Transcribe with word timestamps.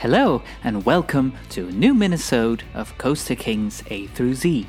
Hello, 0.00 0.40
and 0.64 0.82
welcome 0.86 1.34
to 1.50 1.68
a 1.68 1.72
new 1.72 1.92
minisode 1.92 2.62
of 2.74 2.96
Coaster 2.96 3.34
Kings 3.34 3.82
A 3.90 4.06
through 4.06 4.34
Z. 4.34 4.66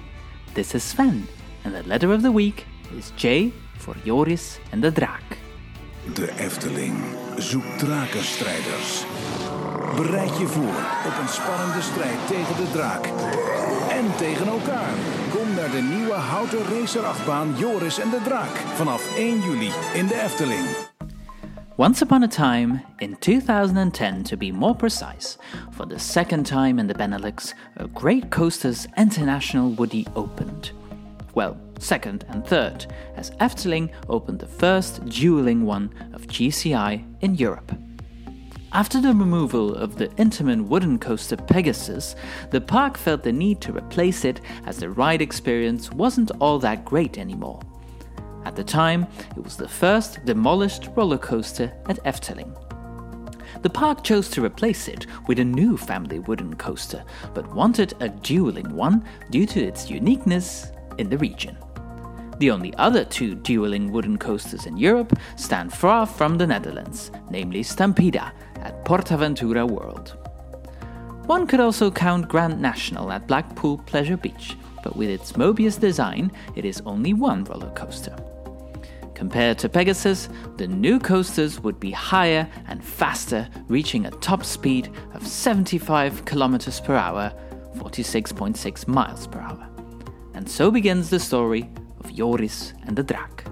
This 0.55 0.75
is 0.75 0.83
Sven, 0.83 1.25
and 1.63 1.73
the 1.73 1.83
letter 1.83 2.11
of 2.11 2.21
the 2.21 2.33
week 2.33 2.65
is 2.97 3.13
J 3.15 3.53
for 3.77 3.95
Joris 4.03 4.59
and 4.73 4.83
the 4.83 4.91
Draak. 4.91 5.37
De 6.13 6.33
Efteling 6.37 6.97
zoekt 7.37 7.79
drakenstrijders. 7.79 9.05
Bereid 9.95 10.37
je 10.37 10.47
voor 10.47 10.83
op 11.05 11.17
een 11.21 11.29
spannende 11.29 11.81
strijd 11.81 12.27
tegen 12.27 12.55
de 12.55 12.71
draak. 12.71 13.05
En 13.89 14.15
tegen 14.17 14.47
elkaar. 14.47 14.93
Kom 15.29 15.55
naar 15.55 15.71
de 15.71 15.81
nieuwe 15.81 16.13
houten 16.13 16.63
racerachtbaan 16.79 17.53
Joris 17.57 17.99
en 17.99 18.09
de 18.09 18.21
Draak. 18.23 18.55
Vanaf 18.75 19.17
1 19.17 19.41
juli 19.41 19.71
in 19.93 20.07
de 20.07 20.21
Efteling. 20.21 20.90
Once 21.81 22.03
upon 22.03 22.21
a 22.21 22.27
time, 22.27 22.79
in 22.99 23.15
2010 23.15 24.23
to 24.23 24.37
be 24.37 24.51
more 24.51 24.75
precise, 24.75 25.39
for 25.71 25.87
the 25.87 25.97
second 25.97 26.45
time 26.45 26.77
in 26.77 26.85
the 26.85 26.93
Benelux, 26.93 27.55
a 27.77 27.87
Great 27.87 28.29
Coasters 28.29 28.87
International 28.99 29.71
Woody 29.71 30.05
opened. 30.15 30.73
Well, 31.33 31.57
second 31.79 32.23
and 32.29 32.45
third, 32.45 32.85
as 33.15 33.31
Efteling 33.41 33.89
opened 34.09 34.41
the 34.41 34.45
first 34.45 35.03
dueling 35.05 35.65
one 35.65 35.91
of 36.13 36.27
GCI 36.27 37.03
in 37.21 37.33
Europe. 37.33 37.75
After 38.73 39.01
the 39.01 39.15
removal 39.15 39.73
of 39.73 39.95
the 39.95 40.09
Intamin 40.19 40.67
wooden 40.67 40.99
coaster 40.99 41.35
Pegasus, 41.35 42.15
the 42.51 42.61
park 42.61 42.95
felt 42.95 43.23
the 43.23 43.31
need 43.31 43.59
to 43.61 43.75
replace 43.75 44.23
it 44.23 44.39
as 44.67 44.77
the 44.77 44.91
ride 44.91 45.23
experience 45.23 45.91
wasn't 45.91 46.29
all 46.39 46.59
that 46.59 46.85
great 46.85 47.17
anymore. 47.17 47.59
At 48.45 48.55
the 48.55 48.63
time, 48.63 49.07
it 49.35 49.43
was 49.43 49.57
the 49.57 49.67
first 49.67 50.25
demolished 50.25 50.89
roller 50.95 51.17
coaster 51.17 51.71
at 51.87 52.03
Efteling. 52.03 52.55
The 53.61 53.69
park 53.69 54.03
chose 54.03 54.29
to 54.29 54.43
replace 54.43 54.87
it 54.87 55.05
with 55.27 55.39
a 55.39 55.45
new 55.45 55.77
family 55.77 56.19
wooden 56.19 56.55
coaster, 56.55 57.03
but 57.33 57.53
wanted 57.53 57.93
a 57.99 58.09
dueling 58.09 58.75
one 58.75 59.05
due 59.29 59.45
to 59.47 59.61
its 59.63 59.89
uniqueness 59.89 60.71
in 60.97 61.09
the 61.09 61.17
region. 61.17 61.57
The 62.39 62.49
only 62.49 62.73
other 62.77 63.05
two 63.05 63.35
dueling 63.35 63.91
wooden 63.91 64.17
coasters 64.17 64.65
in 64.65 64.77
Europe 64.77 65.13
stand 65.35 65.71
far 65.71 66.07
from 66.07 66.39
the 66.39 66.47
Netherlands, 66.47 67.11
namely 67.29 67.61
Stampida 67.61 68.31
at 68.55 68.83
Portaventura 68.83 69.69
World. 69.69 70.17
One 71.27 71.45
could 71.45 71.59
also 71.59 71.91
count 71.91 72.27
Grand 72.27 72.59
National 72.59 73.11
at 73.11 73.27
Blackpool 73.27 73.77
Pleasure 73.85 74.17
Beach, 74.17 74.57
but 74.83 74.95
with 74.95 75.09
its 75.09 75.33
Mobius 75.33 75.79
design, 75.79 76.31
it 76.55 76.65
is 76.65 76.81
only 76.87 77.13
one 77.13 77.43
roller 77.43 77.71
coaster. 77.75 78.15
Compared 79.21 79.59
to 79.59 79.69
Pegasus, 79.69 80.29
the 80.57 80.65
new 80.65 80.97
coasters 80.97 81.59
would 81.59 81.79
be 81.79 81.91
higher 81.91 82.49
and 82.65 82.83
faster, 82.83 83.47
reaching 83.67 84.07
a 84.07 84.09
top 84.09 84.43
speed 84.43 84.91
of 85.13 85.27
75 85.27 86.25
km 86.25 86.83
per 86.83 86.95
hour, 86.95 87.31
46.6 87.75 88.87
miles 88.87 89.27
per 89.27 89.39
hour. 89.39 89.69
And 90.33 90.49
so 90.49 90.71
begins 90.71 91.11
the 91.11 91.19
story 91.19 91.69
of 91.99 92.11
Joris 92.11 92.73
and 92.87 92.97
the 92.97 93.03
Draak. 93.03 93.45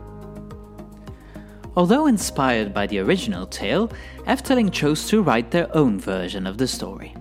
Although 1.75 2.07
inspired 2.07 2.73
by 2.73 2.87
the 2.87 2.97
original 2.97 3.45
tale, 3.45 3.91
Efteling 4.25 4.73
chose 4.73 5.07
to 5.09 5.21
write 5.21 5.51
their 5.51 5.69
own 5.77 5.99
version 5.99 6.47
of 6.47 6.57
the 6.57 6.67
story. 6.67 7.15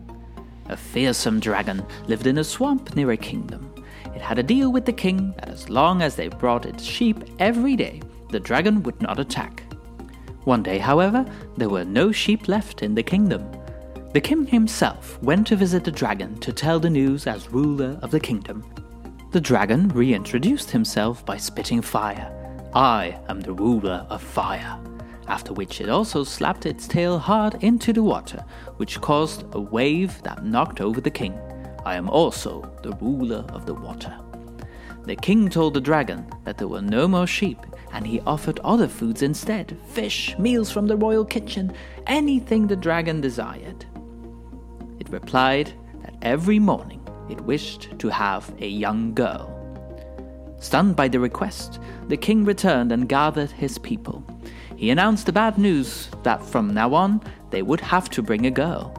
A 0.70 0.76
fearsome 0.76 1.38
dragon 1.38 1.84
lived 2.06 2.26
in 2.26 2.38
a 2.38 2.44
swamp 2.44 2.96
near 2.96 3.10
a 3.10 3.16
kingdom. 3.18 3.74
It 4.14 4.22
had 4.22 4.38
a 4.38 4.42
deal 4.42 4.72
with 4.72 4.86
the 4.86 4.92
king 4.94 5.34
that 5.36 5.50
as 5.50 5.68
long 5.68 6.00
as 6.00 6.16
they 6.16 6.28
brought 6.28 6.64
its 6.64 6.82
sheep 6.82 7.22
every 7.38 7.76
day, 7.76 8.00
the 8.30 8.40
dragon 8.40 8.82
would 8.82 9.00
not 9.00 9.18
attack. 9.18 9.62
One 10.44 10.62
day, 10.62 10.78
however, 10.78 11.26
there 11.56 11.68
were 11.68 11.84
no 11.84 12.12
sheep 12.12 12.48
left 12.48 12.82
in 12.82 12.94
the 12.94 13.02
kingdom. 13.02 13.50
The 14.12 14.20
king 14.20 14.46
himself 14.46 15.22
went 15.22 15.46
to 15.48 15.56
visit 15.56 15.84
the 15.84 15.90
dragon 15.90 16.38
to 16.40 16.52
tell 16.52 16.80
the 16.80 16.88
news 16.88 17.26
as 17.26 17.52
ruler 17.52 17.98
of 18.02 18.10
the 18.10 18.20
kingdom. 18.20 18.64
The 19.32 19.40
dragon 19.40 19.88
reintroduced 19.88 20.70
himself 20.70 21.24
by 21.26 21.36
spitting 21.36 21.82
fire. 21.82 22.34
I 22.74 23.18
am 23.28 23.40
the 23.40 23.52
ruler 23.52 24.06
of 24.08 24.22
fire. 24.22 24.80
After 25.26 25.52
which 25.52 25.82
it 25.82 25.90
also 25.90 26.24
slapped 26.24 26.64
its 26.64 26.88
tail 26.88 27.18
hard 27.18 27.62
into 27.62 27.92
the 27.92 28.02
water, 28.02 28.42
which 28.78 29.00
caused 29.02 29.44
a 29.52 29.60
wave 29.60 30.22
that 30.22 30.44
knocked 30.44 30.80
over 30.80 31.02
the 31.02 31.10
king. 31.10 31.38
I 31.84 31.96
am 31.96 32.08
also 32.08 32.62
the 32.82 32.92
ruler 33.02 33.44
of 33.50 33.66
the 33.66 33.74
water. 33.74 34.18
The 35.04 35.16
king 35.16 35.50
told 35.50 35.74
the 35.74 35.80
dragon 35.80 36.26
that 36.44 36.56
there 36.56 36.68
were 36.68 36.82
no 36.82 37.06
more 37.06 37.26
sheep, 37.26 37.58
and 37.98 38.06
he 38.06 38.20
offered 38.20 38.60
other 38.60 38.86
foods 38.86 39.22
instead 39.22 39.76
fish, 39.88 40.38
meals 40.38 40.70
from 40.70 40.86
the 40.86 40.96
royal 40.96 41.24
kitchen, 41.24 41.72
anything 42.06 42.64
the 42.64 42.76
dragon 42.76 43.20
desired. 43.20 43.84
It 45.00 45.08
replied 45.08 45.72
that 46.02 46.14
every 46.22 46.60
morning 46.60 47.04
it 47.28 47.40
wished 47.40 47.98
to 47.98 48.08
have 48.08 48.54
a 48.60 48.68
young 48.68 49.14
girl. 49.14 49.52
Stunned 50.60 50.94
by 50.94 51.08
the 51.08 51.18
request, 51.18 51.80
the 52.06 52.16
king 52.16 52.44
returned 52.44 52.92
and 52.92 53.08
gathered 53.08 53.50
his 53.50 53.78
people. 53.78 54.24
He 54.76 54.90
announced 54.90 55.26
the 55.26 55.32
bad 55.32 55.58
news 55.58 56.08
that 56.22 56.46
from 56.46 56.72
now 56.72 56.94
on 56.94 57.20
they 57.50 57.62
would 57.62 57.80
have 57.80 58.08
to 58.10 58.22
bring 58.22 58.46
a 58.46 58.50
girl. 58.52 58.94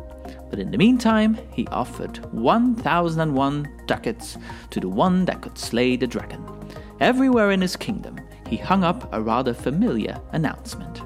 But 0.49 0.59
in 0.59 0.71
the 0.71 0.77
meantime, 0.77 1.37
he 1.53 1.66
offered 1.67 2.17
1001 2.33 3.83
ducats 3.85 4.37
to 4.71 4.81
the 4.81 4.89
one 4.89 5.23
that 5.23 5.41
could 5.41 5.57
slay 5.57 5.95
the 5.95 6.05
dragon. 6.05 6.43
Everywhere 6.99 7.51
in 7.51 7.61
his 7.61 7.77
kingdom, 7.77 8.19
he 8.49 8.57
hung 8.57 8.83
up 8.83 9.07
a 9.13 9.21
rather 9.21 9.53
familiar 9.53 10.19
announcement. 10.31 11.03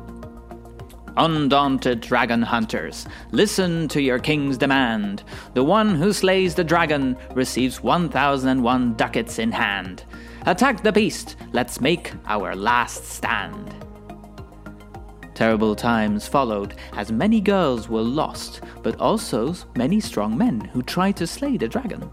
Undaunted 1.18 2.00
dragon 2.02 2.42
hunters, 2.42 3.06
listen 3.32 3.88
to 3.90 4.02
your 4.02 4.18
king's 4.18 4.58
demand. 4.58 5.24
The 5.54 5.64
one 5.64 5.94
who 5.94 6.14
slays 6.14 6.56
the 6.56 6.64
dragon 6.64 7.18
receives 7.36 7.84
1001 7.84 8.94
ducats 8.94 9.38
in 9.38 9.52
hand. 9.52 10.06
Attack 10.46 10.82
the 10.82 10.92
beast, 10.92 11.36
let's 11.52 11.82
make 11.82 12.14
our 12.26 12.56
last 12.56 13.06
stand. 13.06 13.76
Terrible 15.36 15.76
times 15.76 16.28
followed 16.28 16.76
as 16.94 17.12
many 17.12 17.42
girls 17.42 17.90
were 17.90 18.02
lost, 18.02 18.62
but 18.82 19.00
also 19.00 19.54
many 19.76 20.00
strong 20.00 20.38
men 20.38 20.62
who 20.62 20.82
tried 20.82 21.18
to 21.18 21.28
slay 21.28 21.58
the 21.58 21.68
dragon. 21.68 22.10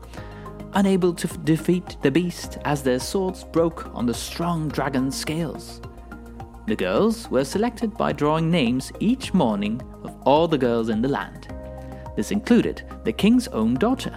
Unable 0.75 1.12
to 1.14 1.26
defeat 1.38 1.97
the 2.00 2.12
beast 2.12 2.58
as 2.64 2.82
their 2.82 3.00
swords 3.00 3.42
broke 3.42 3.92
on 3.92 4.06
the 4.06 4.14
strong 4.14 4.69
dragon's 4.69 5.19
scales. 5.19 5.81
The 6.69 6.76
girls 6.76 7.28
were 7.28 7.44
selected 7.44 7.97
by 7.97 8.12
drawing 8.12 8.53
names 8.53 8.92
each 9.00 9.34
morning 9.34 9.82
of 10.04 10.16
all 10.22 10.47
the 10.47 10.59
girls 10.59 10.88
in 10.88 11.03
the 11.03 11.09
land. 11.09 11.53
This 12.14 12.30
included 12.30 12.84
the 13.03 13.12
king's 13.12 13.48
own 13.48 13.75
daughter. 13.75 14.14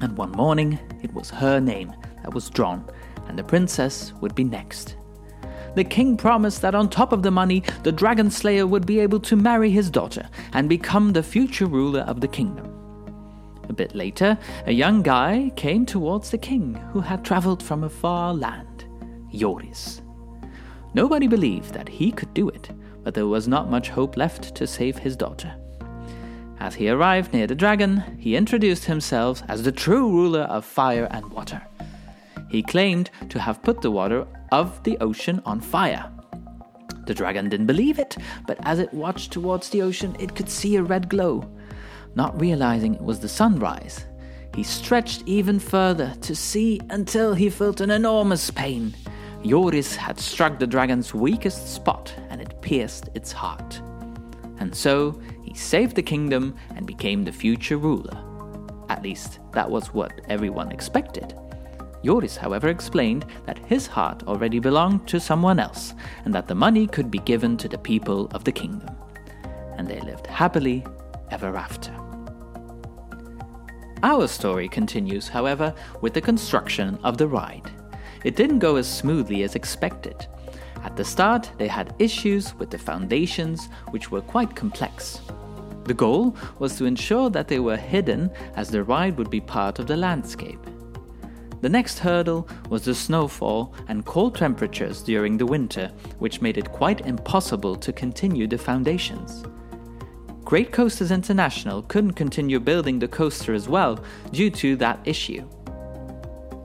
And 0.00 0.16
one 0.16 0.30
morning, 0.30 0.78
it 1.02 1.12
was 1.12 1.28
her 1.30 1.58
name 1.58 1.92
that 2.22 2.32
was 2.32 2.50
drawn, 2.50 2.88
and 3.26 3.36
the 3.36 3.42
princess 3.42 4.12
would 4.20 4.36
be 4.36 4.44
next. 4.44 4.94
The 5.74 5.82
king 5.82 6.16
promised 6.16 6.62
that 6.62 6.76
on 6.76 6.88
top 6.88 7.12
of 7.12 7.24
the 7.24 7.32
money, 7.32 7.64
the 7.82 7.90
dragon 7.90 8.30
slayer 8.30 8.66
would 8.66 8.86
be 8.86 9.00
able 9.00 9.20
to 9.20 9.34
marry 9.34 9.70
his 9.70 9.90
daughter 9.90 10.28
and 10.52 10.68
become 10.68 11.12
the 11.12 11.22
future 11.24 11.66
ruler 11.66 12.02
of 12.02 12.20
the 12.20 12.28
kingdom. 12.28 12.77
A 13.68 13.72
bit 13.72 13.94
later, 13.94 14.38
a 14.66 14.72
young 14.72 15.02
guy 15.02 15.52
came 15.56 15.84
towards 15.84 16.30
the 16.30 16.38
king 16.38 16.74
who 16.92 17.00
had 17.00 17.24
traveled 17.24 17.62
from 17.62 17.84
a 17.84 17.88
far 17.88 18.32
land, 18.34 18.84
Joris. 19.32 20.02
Nobody 20.94 21.26
believed 21.26 21.74
that 21.74 21.88
he 21.88 22.10
could 22.10 22.32
do 22.34 22.48
it, 22.48 22.70
but 23.02 23.14
there 23.14 23.26
was 23.26 23.46
not 23.46 23.70
much 23.70 23.90
hope 23.90 24.16
left 24.16 24.54
to 24.54 24.66
save 24.66 24.98
his 24.98 25.16
daughter. 25.16 25.54
As 26.60 26.74
he 26.74 26.88
arrived 26.88 27.32
near 27.32 27.46
the 27.46 27.54
dragon, 27.54 28.02
he 28.18 28.34
introduced 28.34 28.86
himself 28.86 29.42
as 29.48 29.62
the 29.62 29.72
true 29.72 30.10
ruler 30.10 30.42
of 30.42 30.64
fire 30.64 31.06
and 31.10 31.30
water. 31.30 31.62
He 32.48 32.62
claimed 32.62 33.10
to 33.28 33.38
have 33.38 33.62
put 33.62 33.80
the 33.80 33.90
water 33.90 34.26
of 34.50 34.82
the 34.82 34.98
ocean 34.98 35.42
on 35.44 35.60
fire. 35.60 36.10
The 37.06 37.14
dragon 37.14 37.48
didn't 37.48 37.66
believe 37.66 37.98
it, 37.98 38.16
but 38.46 38.58
as 38.62 38.78
it 38.78 38.92
watched 38.92 39.32
towards 39.32 39.68
the 39.68 39.82
ocean, 39.82 40.16
it 40.18 40.34
could 40.34 40.48
see 40.48 40.76
a 40.76 40.82
red 40.82 41.08
glow. 41.08 41.48
Not 42.14 42.40
realizing 42.40 42.94
it 42.94 43.02
was 43.02 43.20
the 43.20 43.28
sunrise, 43.28 44.04
he 44.54 44.62
stretched 44.62 45.22
even 45.26 45.60
further 45.60 46.14
to 46.22 46.34
see 46.34 46.80
until 46.90 47.34
he 47.34 47.50
felt 47.50 47.80
an 47.80 47.90
enormous 47.90 48.50
pain. 48.50 48.94
Joris 49.44 49.94
had 49.94 50.18
struck 50.18 50.58
the 50.58 50.66
dragon's 50.66 51.14
weakest 51.14 51.72
spot 51.72 52.12
and 52.28 52.40
it 52.40 52.60
pierced 52.60 53.08
its 53.14 53.30
heart. 53.30 53.80
And 54.58 54.74
so 54.74 55.20
he 55.44 55.54
saved 55.54 55.94
the 55.94 56.02
kingdom 56.02 56.56
and 56.74 56.86
became 56.86 57.24
the 57.24 57.32
future 57.32 57.76
ruler. 57.76 58.24
At 58.88 59.02
least, 59.02 59.38
that 59.52 59.70
was 59.70 59.94
what 59.94 60.20
everyone 60.28 60.72
expected. 60.72 61.38
Joris, 62.04 62.36
however, 62.36 62.68
explained 62.68 63.26
that 63.46 63.58
his 63.58 63.86
heart 63.86 64.24
already 64.26 64.58
belonged 64.58 65.06
to 65.08 65.20
someone 65.20 65.58
else 65.58 65.94
and 66.24 66.34
that 66.34 66.48
the 66.48 66.54
money 66.54 66.86
could 66.86 67.10
be 67.10 67.18
given 67.20 67.56
to 67.58 67.68
the 67.68 67.78
people 67.78 68.26
of 68.32 68.44
the 68.44 68.52
kingdom. 68.52 68.90
And 69.76 69.86
they 69.86 70.00
lived 70.00 70.26
happily 70.26 70.84
ever 71.30 71.56
after. 71.56 71.92
Our 74.02 74.28
story 74.28 74.68
continues, 74.68 75.28
however, 75.28 75.74
with 76.00 76.14
the 76.14 76.20
construction 76.20 76.98
of 77.02 77.18
the 77.18 77.26
ride. 77.26 77.70
It 78.24 78.36
didn't 78.36 78.60
go 78.60 78.76
as 78.76 78.88
smoothly 78.88 79.42
as 79.42 79.54
expected. 79.54 80.26
At 80.84 80.96
the 80.96 81.04
start, 81.04 81.50
they 81.58 81.66
had 81.66 81.94
issues 81.98 82.54
with 82.54 82.70
the 82.70 82.78
foundations, 82.78 83.68
which 83.90 84.10
were 84.10 84.20
quite 84.20 84.54
complex. 84.54 85.20
The 85.84 85.94
goal 85.94 86.36
was 86.58 86.76
to 86.76 86.84
ensure 86.84 87.30
that 87.30 87.48
they 87.48 87.58
were 87.58 87.76
hidden 87.76 88.30
as 88.54 88.68
the 88.68 88.84
ride 88.84 89.18
would 89.18 89.30
be 89.30 89.40
part 89.40 89.78
of 89.78 89.86
the 89.86 89.96
landscape. 89.96 90.60
The 91.60 91.68
next 91.68 91.98
hurdle 91.98 92.48
was 92.68 92.84
the 92.84 92.94
snowfall 92.94 93.74
and 93.88 94.04
cold 94.04 94.36
temperatures 94.36 95.02
during 95.02 95.36
the 95.36 95.46
winter, 95.46 95.90
which 96.18 96.40
made 96.40 96.56
it 96.56 96.70
quite 96.70 97.00
impossible 97.06 97.74
to 97.76 97.92
continue 97.92 98.46
the 98.46 98.58
foundations. 98.58 99.42
Great 100.48 100.72
Coasters 100.72 101.10
International 101.10 101.82
couldn't 101.82 102.14
continue 102.14 102.58
building 102.58 102.98
the 102.98 103.06
coaster 103.06 103.52
as 103.52 103.68
well 103.68 104.02
due 104.32 104.48
to 104.48 104.76
that 104.76 104.98
issue. 105.04 105.46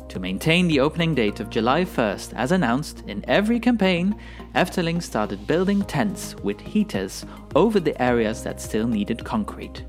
To 0.07 0.21
maintain 0.21 0.69
the 0.69 0.80
opening 0.80 1.13
date 1.13 1.41
of 1.41 1.50
July 1.50 1.83
1st 1.83 2.31
as 2.33 2.53
announced 2.53 3.03
in 3.07 3.25
every 3.27 3.59
campaign, 3.59 4.18
Efteling 4.56 5.03
started 5.03 5.45
building 5.47 5.81
tents 5.81 6.33
with 6.44 6.62
heaters 6.62 7.25
over 7.56 7.81
the 7.81 8.01
areas 8.01 8.41
that 8.44 8.62
still 8.62 8.88
needed 8.88 9.25
concrete. 9.25 9.83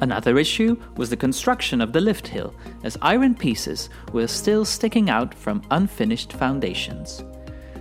Another 0.00 0.38
issue 0.38 0.74
was 0.96 1.10
the 1.10 1.16
construction 1.18 1.82
of 1.82 1.92
the 1.92 2.00
lift 2.00 2.26
hill, 2.26 2.54
as 2.84 2.96
iron 3.02 3.34
pieces 3.34 3.90
were 4.14 4.26
still 4.26 4.64
sticking 4.64 5.10
out 5.10 5.34
from 5.34 5.60
unfinished 5.72 6.32
foundations. 6.32 7.22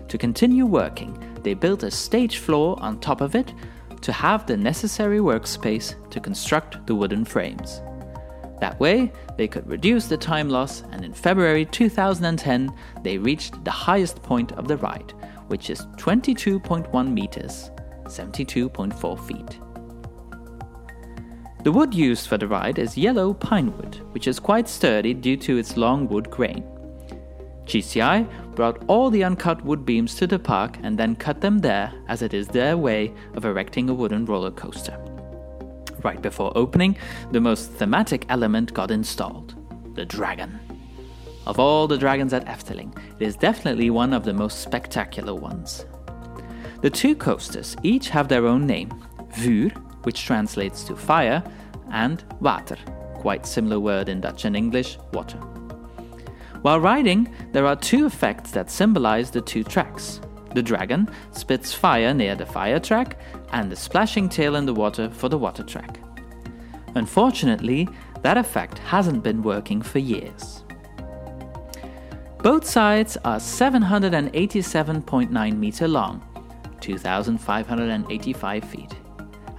To 0.09 0.17
continue 0.17 0.65
working, 0.65 1.17
they 1.43 1.53
built 1.53 1.83
a 1.83 1.91
stage 1.91 2.39
floor 2.39 2.77
on 2.81 2.99
top 2.99 3.21
of 3.21 3.35
it 3.35 3.53
to 4.03 4.11
have 4.11 4.45
the 4.45 4.55
necessary 4.55 5.19
workspace 5.19 5.95
to 6.11 6.19
construct 6.19 6.85
the 6.85 6.93
wooden 6.93 7.25
frames. 7.25 7.81
That 8.59 8.79
way, 8.79 9.11
they 9.37 9.47
could 9.47 9.67
reduce 9.67 10.07
the 10.07 10.17
time 10.17 10.49
loss, 10.49 10.83
and 10.91 11.03
in 11.03 11.13
February 11.13 11.65
2010, 11.65 12.73
they 13.01 13.17
reached 13.17 13.63
the 13.63 13.71
highest 13.71 14.21
point 14.21 14.51
of 14.53 14.67
the 14.67 14.77
ride, 14.77 15.13
which 15.47 15.69
is 15.69 15.85
22.1 15.97 17.11
meters, 17.11 17.71
72.4 18.03 19.27
feet. 19.27 19.59
The 21.63 21.71
wood 21.71 21.93
used 21.93 22.27
for 22.27 22.37
the 22.37 22.47
ride 22.47 22.77
is 22.77 22.97
yellow 22.97 23.33
pine 23.33 23.75
wood, 23.77 24.01
which 24.11 24.27
is 24.27 24.37
quite 24.37 24.67
sturdy 24.67 25.13
due 25.13 25.37
to 25.37 25.57
its 25.57 25.77
long 25.77 26.09
wood 26.09 26.29
grain. 26.29 26.63
GCI 27.65 28.27
brought 28.55 28.83
all 28.87 29.09
the 29.09 29.23
uncut 29.23 29.63
wood 29.63 29.85
beams 29.85 30.15
to 30.15 30.27
the 30.27 30.39
park 30.39 30.77
and 30.83 30.97
then 30.97 31.15
cut 31.15 31.41
them 31.41 31.59
there, 31.59 31.93
as 32.07 32.21
it 32.21 32.33
is 32.33 32.47
their 32.47 32.77
way 32.77 33.13
of 33.33 33.45
erecting 33.45 33.89
a 33.89 33.93
wooden 33.93 34.25
roller 34.25 34.51
coaster. 34.51 34.97
Right 36.03 36.21
before 36.21 36.51
opening, 36.55 36.97
the 37.31 37.41
most 37.41 37.71
thematic 37.71 38.25
element 38.29 38.73
got 38.73 38.91
installed 38.91 39.55
the 39.95 40.05
dragon. 40.05 40.59
Of 41.45 41.59
all 41.59 41.87
the 41.87 41.97
dragons 41.97 42.33
at 42.33 42.45
Efteling, 42.45 42.97
it 43.19 43.25
is 43.25 43.35
definitely 43.35 43.89
one 43.89 44.13
of 44.13 44.23
the 44.23 44.33
most 44.33 44.59
spectacular 44.59 45.35
ones. 45.35 45.85
The 46.81 46.89
two 46.89 47.15
coasters 47.15 47.75
each 47.83 48.09
have 48.09 48.27
their 48.27 48.45
own 48.45 48.65
name 48.65 48.89
Vuur, 49.37 49.71
which 50.03 50.25
translates 50.25 50.83
to 50.85 50.95
fire, 50.95 51.43
and 51.91 52.23
Water, 52.39 52.77
quite 53.13 53.45
similar 53.45 53.79
word 53.79 54.09
in 54.09 54.19
Dutch 54.19 54.45
and 54.45 54.55
English, 54.55 54.97
water. 55.13 55.39
While 56.63 56.79
riding, 56.79 57.31
there 57.51 57.67
are 57.67 57.75
two 57.75 58.05
effects 58.05 58.51
that 58.51 58.71
symbolize 58.71 59.29
the 59.29 59.41
two 59.41 59.65
tracks. 59.65 60.21
The 60.53 60.63
dragon 60.63 61.09
spits 61.31 61.73
fire 61.73 62.13
near 62.13 62.35
the 62.35 62.45
fire 62.45 62.79
track, 62.79 63.19
and 63.51 63.69
the 63.69 63.75
splashing 63.75 64.29
tail 64.29 64.55
in 64.55 64.65
the 64.65 64.73
water 64.73 65.09
for 65.09 65.27
the 65.27 65.37
water 65.37 65.63
track. 65.63 65.99
Unfortunately, 66.95 67.89
that 68.21 68.37
effect 68.37 68.79
hasn't 68.79 69.23
been 69.23 69.43
working 69.43 69.81
for 69.81 69.99
years. 69.99 70.63
Both 72.37 72.65
sides 72.65 73.17
are 73.25 73.39
787.9 73.39 75.57
meter 75.57 75.87
long, 75.89 76.23
2,585 76.79 78.63
feet, 78.63 78.95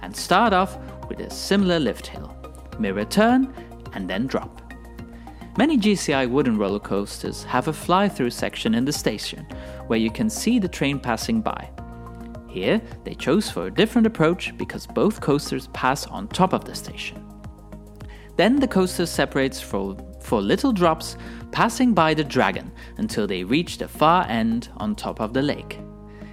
and 0.01 0.15
start 0.15 0.53
off 0.53 0.79
with 1.07 1.19
a 1.19 1.29
similar 1.29 1.79
lift 1.79 2.07
hill, 2.07 2.35
mirror 2.79 3.05
turn, 3.05 3.53
and 3.93 4.09
then 4.09 4.25
drop. 4.25 4.64
Many 5.57 5.77
GCI 5.77 6.29
wooden 6.29 6.57
roller 6.57 6.81
coasters 6.81 7.45
have 7.45 7.69
a 7.69 7.73
fly 7.73 8.09
through 8.09 8.31
section 8.31 8.75
in 8.75 8.83
the 8.83 8.91
station 8.91 9.47
where 9.87 9.97
you 9.97 10.11
can 10.11 10.29
see 10.29 10.59
the 10.59 10.67
train 10.67 10.99
passing 10.99 11.39
by. 11.39 11.71
Here, 12.49 12.81
they 13.05 13.15
chose 13.15 13.49
for 13.49 13.67
a 13.67 13.73
different 13.73 14.05
approach 14.05 14.55
because 14.57 14.85
both 14.85 15.21
coasters 15.21 15.67
pass 15.67 16.07
on 16.07 16.27
top 16.27 16.51
of 16.51 16.65
the 16.65 16.75
station. 16.75 17.23
Then 18.35 18.59
the 18.59 18.67
coaster 18.67 19.05
separates 19.05 19.61
for, 19.61 19.95
for 20.19 20.41
little 20.41 20.73
drops, 20.73 21.15
passing 21.53 21.93
by 21.93 22.13
the 22.13 22.23
dragon 22.25 22.69
until 22.97 23.25
they 23.25 23.45
reach 23.45 23.77
the 23.77 23.87
far 23.87 24.27
end 24.27 24.67
on 24.75 24.93
top 24.93 25.21
of 25.21 25.33
the 25.33 25.41
lake. 25.41 25.79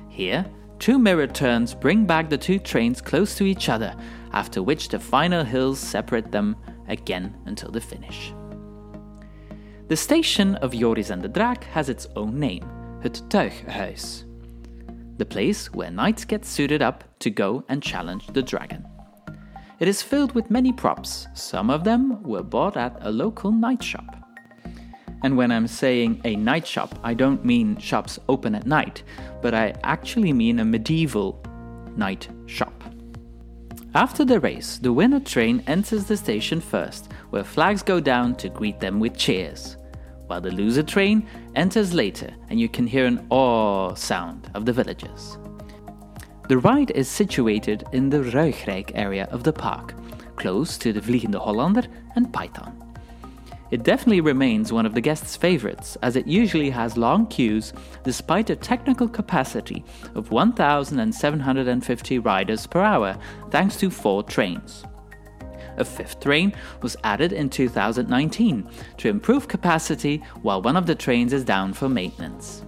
Here, 0.09 0.45
two 0.81 0.99
mirror 0.99 1.29
turns 1.29 1.75
bring 1.75 2.07
back 2.07 2.29
the 2.29 2.39
two 2.39 2.59
trains 2.59 3.01
close 3.01 3.37
to 3.37 3.45
each 3.45 3.69
other, 3.69 3.95
after 4.33 4.65
which 4.65 4.89
the 4.89 4.99
final 4.99 5.45
hills 5.45 5.79
separate 5.79 6.33
them 6.33 6.57
again 6.89 7.37
until 7.47 7.71
the 7.71 7.81
finish. 7.81 8.33
The 9.93 9.97
station 9.97 10.55
of 10.63 10.73
Joris 10.73 11.11
en 11.11 11.21
de 11.21 11.29
Draak 11.29 11.65
has 11.65 11.91
its 11.91 12.09
own 12.17 12.39
name, 12.41 12.65
het 13.03 13.21
Tuighuis, 13.29 14.25
the 15.19 15.27
place 15.27 15.67
where 15.75 15.91
knights 15.91 16.25
get 16.25 16.47
suited 16.47 16.81
up 16.81 17.05
to 17.19 17.29
go 17.29 17.63
and 17.69 17.83
challenge 17.83 18.27
the 18.29 18.41
dragon. 18.41 18.87
It 19.81 19.89
is 19.89 20.01
filled 20.01 20.33
with 20.33 20.51
many 20.51 20.73
props, 20.73 21.27
some 21.35 21.69
of 21.69 21.85
them 21.85 22.23
were 22.23 22.43
bought 22.43 22.79
at 22.79 22.97
a 23.03 23.11
local 23.11 23.53
knight 23.53 23.83
shop. 23.83 24.17
And 25.25 25.37
when 25.37 25.53
I'm 25.53 25.67
saying 25.67 26.23
a 26.25 26.37
knight 26.37 26.67
shop, 26.67 26.99
I 27.05 27.13
don't 27.13 27.45
mean 27.45 27.77
shops 27.77 28.19
open 28.31 28.55
at 28.55 28.67
night, 28.67 29.03
but 29.43 29.53
I 29.53 29.75
actually 29.85 30.33
mean 30.33 30.61
a 30.61 30.65
medieval 30.65 31.39
knight 31.99 32.31
shop. 32.47 32.83
After 33.95 34.25
the 34.25 34.41
race, 34.41 34.79
the 34.79 34.95
winner 34.95 35.21
train 35.21 35.63
enters 35.67 36.07
the 36.07 36.17
station 36.17 36.63
first, 36.63 37.13
where 37.29 37.45
flags 37.45 37.83
go 37.83 38.01
down 38.01 38.37
to 38.37 38.49
greet 38.49 38.81
them 38.81 38.99
with 38.99 39.19
cheers, 39.19 39.77
while 40.27 40.41
the 40.41 40.51
loser 40.51 40.83
train 40.83 41.27
enters 41.55 41.93
later 41.93 42.31
and 42.49 42.61
you 42.61 42.69
can 42.69 42.87
hear 42.87 43.07
an 43.07 43.27
awe 43.31 43.95
sound 43.95 44.51
of 44.55 44.65
the 44.65 44.73
villagers. 44.73 45.39
The 46.49 46.59
ride 46.59 46.91
is 46.91 47.09
situated 47.09 47.85
in 47.93 48.11
the 48.11 48.19
Ruigrijk 48.19 48.93
area 48.95 49.29
of 49.31 49.45
the 49.45 49.53
park, 49.53 49.95
close 50.37 50.77
to 50.79 50.93
the 50.93 51.01
Vliegende 51.01 51.41
Hollander 51.41 51.85
and 52.15 52.33
Python. 52.33 52.79
It 53.71 53.85
definitely 53.85 54.21
remains 54.21 54.71
one 54.71 54.85
of 54.85 54.93
the 54.93 55.01
guests' 55.01 55.35
favorites, 55.35 55.97
as 56.03 56.15
it 56.15 56.27
usually 56.27 56.69
has 56.69 56.99
long 56.99 57.27
queues 57.27 57.73
despite 58.05 58.51
a 58.51 58.57
technical 58.57 59.09
capacity 59.09 59.83
of 60.15 60.31
1,750 60.31 62.19
riders 62.19 62.67
per 62.67 62.83
hour, 62.83 63.17
thanks 63.51 63.77
to 63.77 63.89
four 63.89 64.23
trains. 64.23 64.85
A 65.77 65.85
fifth 65.85 66.21
train 66.21 66.53
was 66.83 66.97
added 67.05 67.33
in 67.33 67.49
2019 67.51 68.69
to 68.99 69.09
improve 69.09 69.49
capacity 69.49 70.23
while 70.43 70.63
one 70.63 70.77
of 70.77 70.87
the 70.87 70.95
trains 70.95 71.33
is 71.33 71.45
down 71.45 71.73
for 71.73 71.89
maintenance. 71.89 72.65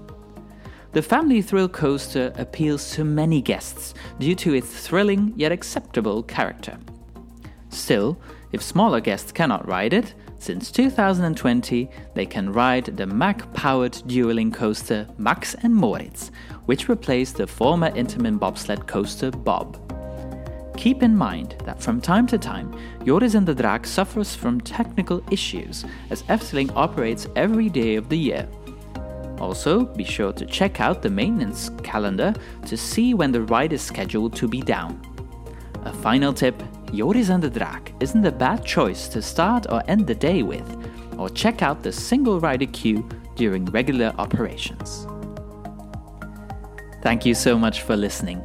The 0.92 1.02
Family 1.02 1.42
Thrill 1.42 1.68
Coaster 1.68 2.32
appeals 2.36 2.92
to 2.92 3.04
many 3.04 3.42
guests 3.42 3.94
due 4.20 4.36
to 4.36 4.54
its 4.54 4.86
thrilling 4.86 5.32
yet 5.36 5.50
acceptable 5.50 6.22
character. 6.22 6.78
Still, 7.68 8.16
if 8.52 8.62
smaller 8.62 9.00
guests 9.00 9.32
cannot 9.32 9.66
ride 9.66 9.92
it, 9.92 10.14
since 10.38 10.70
2020 10.70 11.90
they 12.14 12.26
can 12.26 12.52
ride 12.52 12.84
the 12.84 13.06
Mack 13.06 13.52
powered 13.54 14.00
dueling 14.06 14.52
coaster 14.52 15.08
Max 15.18 15.54
and 15.62 15.74
Moritz, 15.74 16.30
which 16.66 16.88
replaced 16.88 17.38
the 17.38 17.46
former 17.48 17.90
Intamin 17.90 18.38
bobsled 18.38 18.86
coaster 18.86 19.32
Bob. 19.32 19.83
Keep 20.76 21.02
in 21.02 21.16
mind 21.16 21.56
that 21.64 21.82
from 21.82 22.00
time 22.00 22.26
to 22.26 22.38
time, 22.38 22.74
Joris 23.04 23.34
en 23.34 23.44
de 23.44 23.54
Draak 23.54 23.86
suffers 23.86 24.34
from 24.34 24.60
technical 24.60 25.22
issues 25.30 25.84
as 26.10 26.22
Efteling 26.24 26.70
operates 26.74 27.26
every 27.36 27.68
day 27.68 27.96
of 27.96 28.08
the 28.08 28.18
year 28.18 28.48
also, 29.40 29.84
be 29.84 30.04
sure 30.04 30.32
to 30.32 30.46
check 30.46 30.80
out 30.80 31.02
the 31.02 31.10
maintenance 31.10 31.70
calendar 31.82 32.32
to 32.66 32.76
see 32.76 33.14
when 33.14 33.32
the 33.32 33.42
ride 33.42 33.72
is 33.72 33.82
scheduled 33.82 34.34
to 34.36 34.48
be 34.48 34.60
down. 34.60 35.00
A 35.84 35.92
final 35.92 36.32
tip 36.32 36.62
Joris 36.92 37.30
en 37.30 37.40
de 37.40 37.50
Draak 37.50 37.92
isn't 38.00 38.24
a 38.24 38.32
bad 38.32 38.64
choice 38.64 39.08
to 39.08 39.20
start 39.20 39.66
or 39.70 39.82
end 39.88 40.06
the 40.06 40.14
day 40.14 40.42
with, 40.42 40.68
or 41.18 41.28
check 41.28 41.62
out 41.62 41.82
the 41.82 41.92
single 41.92 42.40
rider 42.40 42.66
queue 42.66 43.06
during 43.36 43.64
regular 43.66 44.14
operations. 44.18 45.06
Thank 47.02 47.26
you 47.26 47.34
so 47.34 47.58
much 47.58 47.82
for 47.82 47.96
listening. 47.96 48.40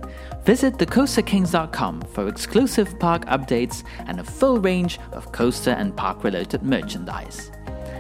Visit 0.49 0.79
thecoasterkings.com 0.79 2.01
for 2.11 2.27
exclusive 2.27 2.97
park 2.97 3.23
updates 3.25 3.83
and 4.07 4.19
a 4.19 4.23
full 4.23 4.59
range 4.59 4.97
of 5.11 5.31
coaster 5.31 5.69
and 5.69 5.95
park 5.95 6.23
related 6.23 6.63
merchandise. 6.63 7.51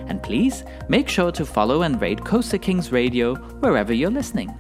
And 0.07 0.23
please 0.23 0.63
make 0.87 1.07
sure 1.07 1.31
to 1.31 1.45
follow 1.45 1.83
and 1.83 2.01
rate 2.01 2.25
Coaster 2.25 2.57
Kings 2.57 2.91
Radio 2.91 3.35
wherever 3.35 3.93
you're 3.93 4.09
listening. 4.09 4.51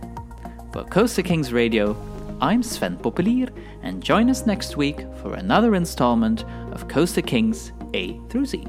For 0.71 0.83
Coaster 0.83 1.23
Kings 1.23 1.51
Radio, 1.51 1.97
I'm 2.39 2.61
Sven 2.61 2.95
Populier, 2.95 3.49
and 3.81 4.03
join 4.03 4.29
us 4.29 4.45
next 4.45 4.77
week 4.77 5.07
for 5.19 5.33
another 5.33 5.73
installment 5.73 6.45
of 6.71 6.87
Coaster 6.89 7.23
Kings 7.23 7.71
A 7.95 8.19
through 8.29 8.45
Z. 8.45 8.67